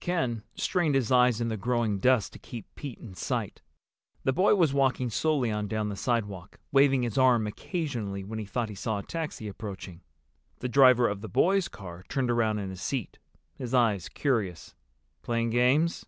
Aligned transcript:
Ken 0.00 0.42
strained 0.54 0.94
his 0.94 1.10
eyes 1.10 1.40
in 1.40 1.48
the 1.48 1.56
growing 1.56 1.98
dusk 1.98 2.32
to 2.32 2.38
keep 2.38 2.66
Pete 2.74 2.98
in 2.98 3.14
sight. 3.14 3.62
The 4.22 4.34
boy 4.34 4.54
was 4.54 4.74
walking 4.74 5.08
slowly 5.08 5.50
on 5.50 5.66
down 5.66 5.88
the 5.88 5.96
sidewalk, 5.96 6.60
waving 6.70 7.04
his 7.04 7.16
arm 7.16 7.46
occasionally 7.46 8.22
when 8.22 8.38
he 8.38 8.44
thought 8.44 8.68
he 8.68 8.74
saw 8.74 8.98
a 8.98 9.02
taxi 9.02 9.48
approaching. 9.48 10.02
The 10.58 10.68
driver 10.68 11.08
of 11.08 11.22
the 11.22 11.28
boys' 11.30 11.68
car 11.68 12.04
turned 12.06 12.30
around 12.30 12.58
in 12.58 12.68
his 12.68 12.82
seat, 12.82 13.18
his 13.54 13.72
eyes 13.72 14.10
curious. 14.10 14.74
"Playing 15.22 15.48
games?" 15.48 16.04